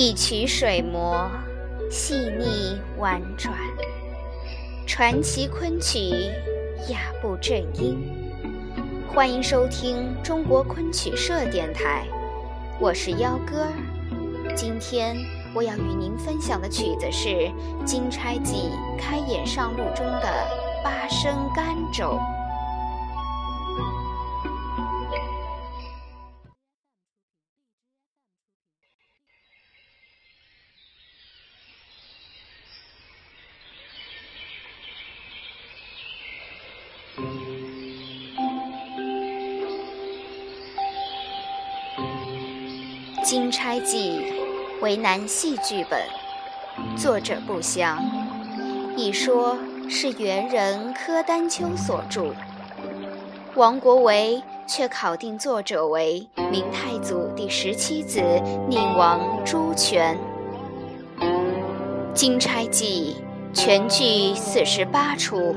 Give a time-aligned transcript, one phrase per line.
[0.00, 1.28] 一曲水磨，
[1.90, 3.52] 细腻婉转；
[4.86, 5.98] 传奇昆曲，
[6.88, 7.98] 雅步正音。
[9.12, 12.06] 欢迎收听中国昆曲社电台，
[12.78, 13.66] 我是幺哥。
[14.54, 15.16] 今天
[15.52, 17.28] 我要与您分享的曲子是
[17.84, 20.32] 《金钗记·开眼上路》中的
[20.84, 22.04] 八声甘州。
[43.38, 44.20] 《金钗记》
[44.82, 46.00] 为南戏剧本，
[46.96, 47.96] 作者不详，
[48.96, 49.56] 一说
[49.88, 52.34] 是元人柯丹丘所著。
[53.54, 58.20] 王国维却考定作者为明太祖第十七子
[58.68, 60.18] 宁王朱权。
[62.12, 63.18] 《金钗记》
[63.56, 65.54] 全剧四十八出，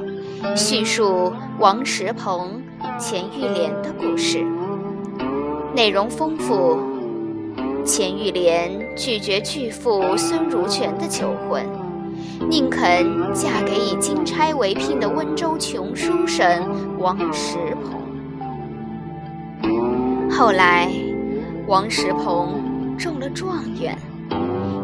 [0.55, 2.61] 叙述王石鹏、
[2.99, 4.45] 钱玉莲的故事，
[5.75, 6.90] 内容丰富。
[7.83, 11.65] 钱玉莲拒绝巨富孙如权的求婚，
[12.49, 16.47] 宁肯嫁给以金钗为聘的温州穷书生
[16.99, 17.99] 王石鹏。
[20.29, 20.91] 后来，
[21.67, 23.97] 王石鹏中了状元，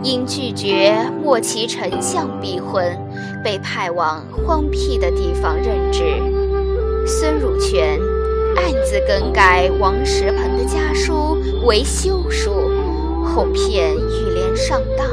[0.04, 2.98] 因拒绝莫其丞相逼婚，
[3.44, 6.04] 被派往荒僻的地方任职。
[7.06, 8.00] 孙汝权
[8.56, 12.52] 暗自更改王石鹏的家书为休书。
[13.28, 15.06] 后骗玉莲上当，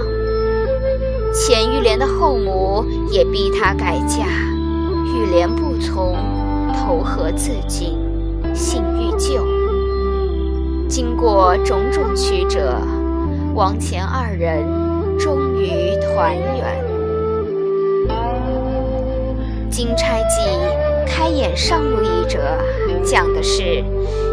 [1.35, 4.25] 钱玉莲的后母也逼她改嫁，
[5.05, 6.17] 玉莲不从，
[6.73, 7.99] 投河自尽，
[8.55, 9.45] 幸遇救。
[10.89, 12.79] 经过种种曲折，
[13.55, 14.65] 王钱二人
[15.19, 16.85] 终于团圆。
[19.77, 20.41] 《金钗记·
[21.17, 22.41] 开眼上路》一折，
[23.05, 23.85] 讲的是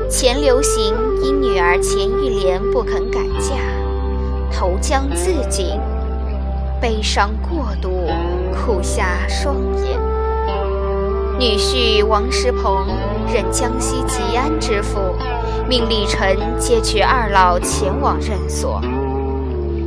[0.10, 3.54] 钱流行因女儿钱玉莲不肯改嫁，
[4.52, 5.80] 投江自尽，
[6.82, 8.08] 悲伤过度，
[8.52, 10.00] 哭瞎双眼。
[11.38, 12.88] 女婿王石鹏
[13.32, 14.98] 任江西吉安知府，
[15.70, 18.82] 命李晨接取二老前往任所。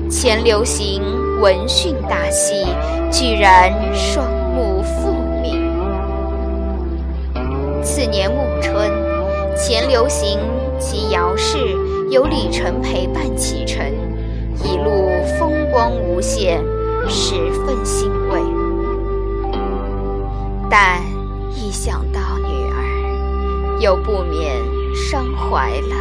[0.09, 1.03] 钱流行
[1.41, 2.65] 闻讯大喜，
[3.11, 5.13] 居然双目复。
[7.94, 8.91] 次年暮春，
[9.56, 10.41] 钱流行
[10.81, 11.59] 及姚氏
[12.10, 13.87] 由李晨陪伴启程，
[14.65, 16.60] 一路风光无限，
[17.09, 18.41] 十分欣慰。
[20.69, 21.00] 但
[21.55, 24.50] 一想到女儿，又不免
[24.93, 25.94] 伤怀了。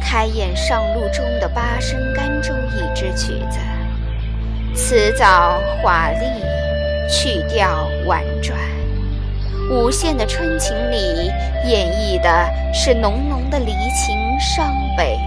[0.04, 3.58] 《开演上路》中的八声甘州一支曲子，
[4.74, 6.61] 辞藻华丽。
[7.12, 8.58] 曲调婉转，
[9.70, 11.30] 无限的春情里
[11.68, 15.18] 演绎的是浓浓的离情伤悲。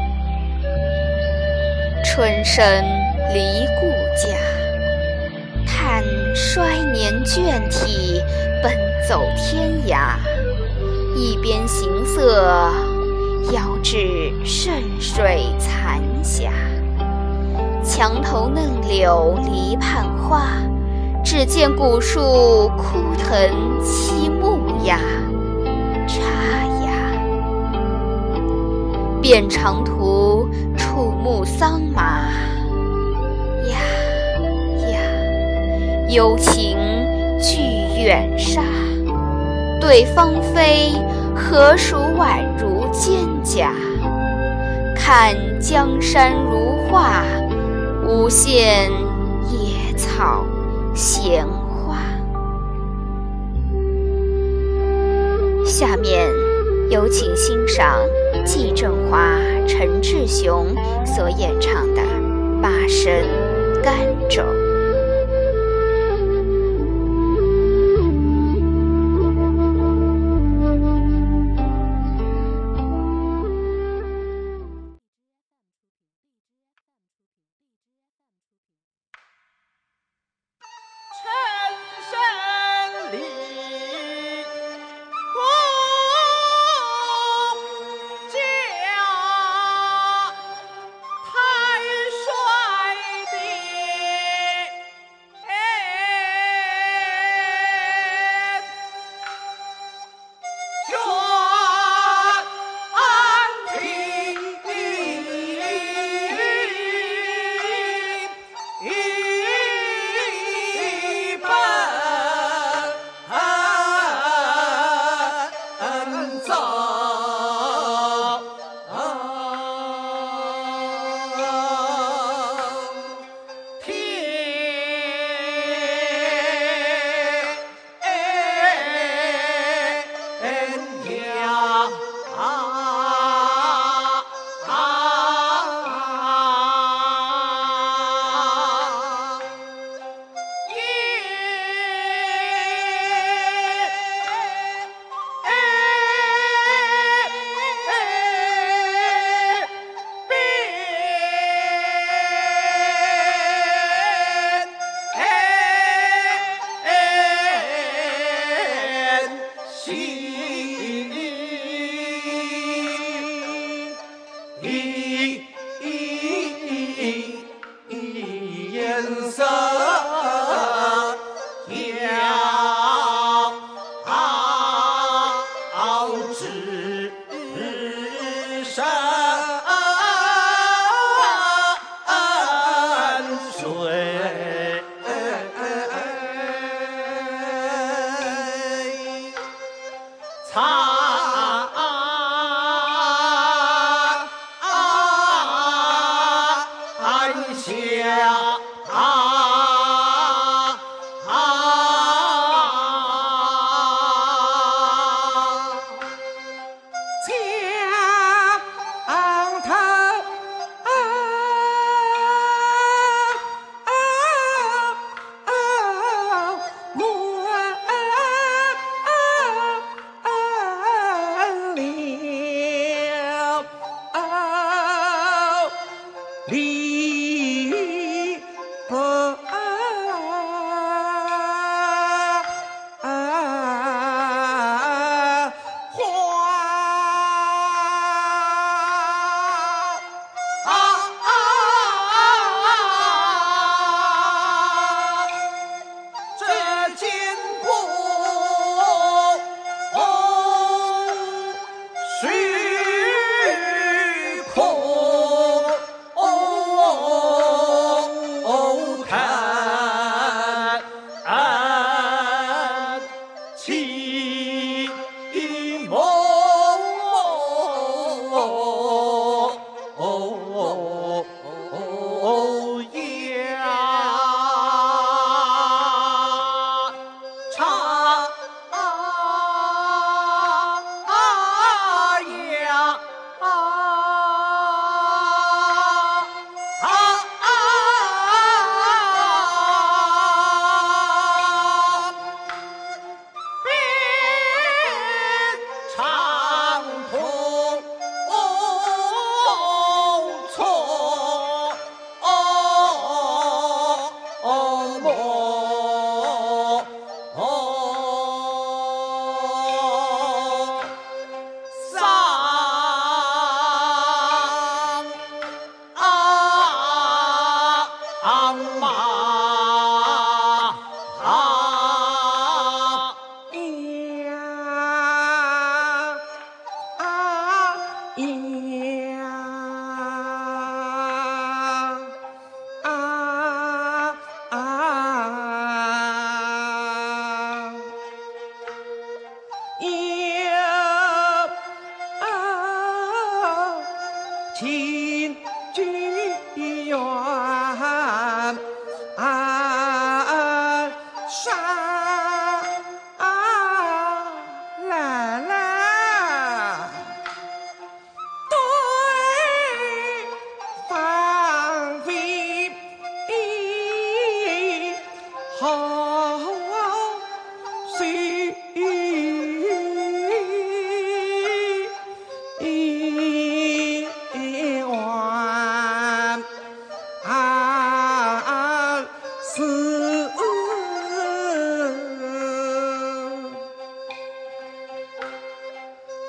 [2.04, 2.66] 春生
[3.32, 4.36] 离故家，
[5.64, 6.04] 叹
[6.34, 8.20] 衰年倦体，
[8.64, 8.76] 奔
[9.08, 10.16] 走天涯。
[11.16, 12.72] 一边行色，
[13.54, 16.52] 遥至顺水残霞。
[17.84, 20.48] 墙头嫩柳篱畔花。
[21.26, 25.00] 只见古树枯藤栖木鸦，
[26.08, 26.22] 插
[26.86, 26.92] 芽。
[29.24, 30.48] 遍长途
[30.78, 32.30] 触目桑麻，
[33.72, 33.80] 呀
[34.92, 35.00] 呀，
[36.10, 36.78] 幽情
[37.42, 37.58] 聚
[38.04, 38.62] 远沙。
[39.82, 40.94] 对芳菲，
[41.36, 43.68] 何属宛如蒹葭？
[44.96, 47.24] 看江山如画，
[48.08, 48.92] 无限
[49.50, 50.46] 野草。
[50.96, 51.98] 闲花。
[55.66, 56.32] 下面
[56.90, 58.00] 有请欣赏
[58.46, 59.38] 季振华、
[59.68, 60.74] 陈志雄
[61.06, 62.02] 所演唱的
[62.62, 63.12] 《八声
[63.84, 63.94] 甘
[64.30, 64.42] 州》。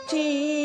[0.07, 0.56] 听。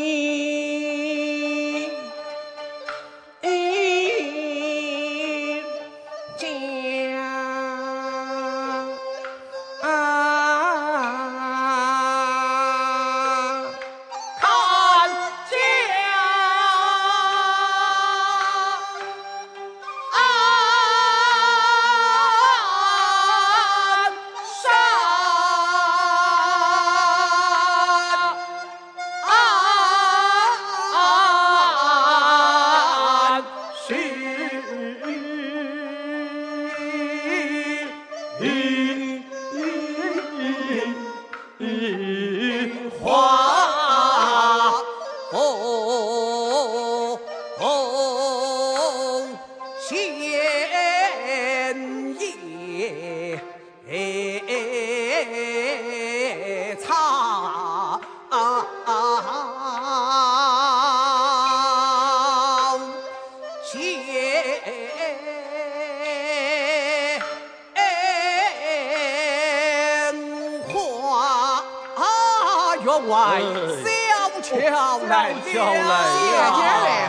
[73.32, 75.96] 小乔，来，小乔，来，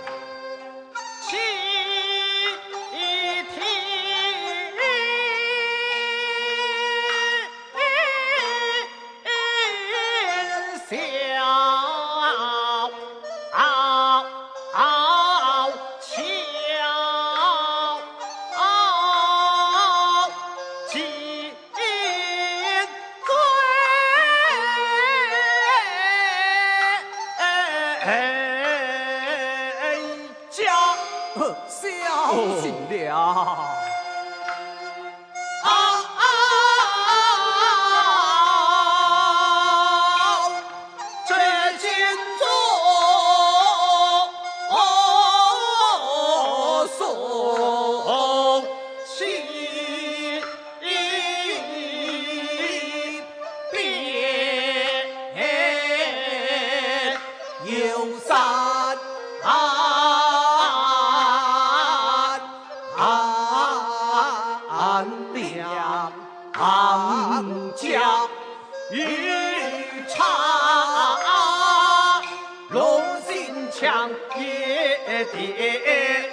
[73.79, 76.29] 墙也得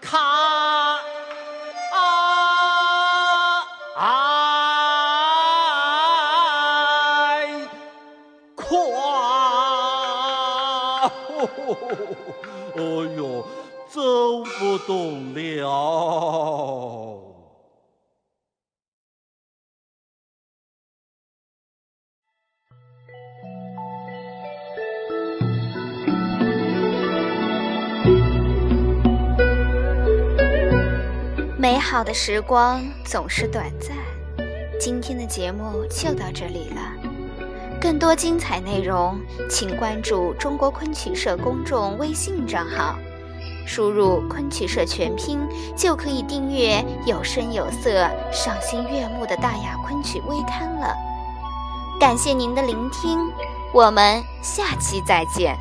[0.00, 0.20] 看。
[3.96, 4.00] 哎
[13.16, 13.44] 呦，
[13.88, 15.68] 走不动了。
[31.80, 33.96] 好的时光总是短暂，
[34.78, 36.80] 今天的节目就到这里了。
[37.80, 39.18] 更多精彩内容，
[39.48, 42.96] 请关注中国昆曲社公众微信账号，
[43.66, 45.40] 输入“昆曲社”全拼，
[45.74, 50.94] 就可以订阅有声有色、赏心悦目的大雅昆曲微刊了。
[51.98, 53.18] 感谢您的聆听，
[53.72, 55.58] 我们下期再见。